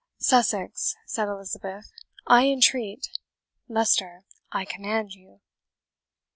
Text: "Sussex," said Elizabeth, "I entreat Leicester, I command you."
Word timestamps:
"Sussex," 0.17 0.95
said 1.05 1.27
Elizabeth, 1.27 1.91
"I 2.25 2.47
entreat 2.47 3.19
Leicester, 3.67 4.23
I 4.51 4.65
command 4.65 5.13
you." 5.13 5.41